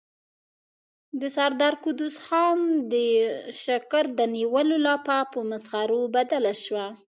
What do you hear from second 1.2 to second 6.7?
سردار قدوس خان د سکر د نيولو لاپه په مسخرو بدله